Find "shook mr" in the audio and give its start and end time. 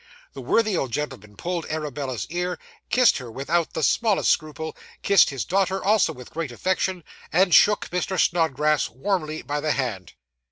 7.53-8.19